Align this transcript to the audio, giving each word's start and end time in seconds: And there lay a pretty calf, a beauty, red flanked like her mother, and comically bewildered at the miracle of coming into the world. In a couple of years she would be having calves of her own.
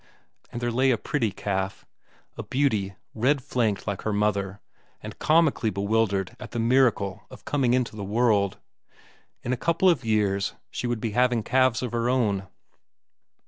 And 0.51 0.59
there 0.59 0.71
lay 0.71 0.89
a 0.89 0.97
pretty 0.97 1.31
calf, 1.31 1.85
a 2.35 2.41
beauty, 2.41 2.95
red 3.13 3.43
flanked 3.43 3.85
like 3.85 4.01
her 4.01 4.11
mother, 4.11 4.59
and 4.99 5.19
comically 5.19 5.69
bewildered 5.69 6.35
at 6.39 6.49
the 6.53 6.59
miracle 6.59 7.21
of 7.29 7.45
coming 7.45 7.75
into 7.75 7.95
the 7.95 8.03
world. 8.03 8.57
In 9.43 9.53
a 9.53 9.57
couple 9.57 9.91
of 9.91 10.03
years 10.03 10.55
she 10.71 10.87
would 10.87 11.01
be 11.01 11.11
having 11.11 11.43
calves 11.43 11.83
of 11.83 11.91
her 11.91 12.09
own. 12.09 12.47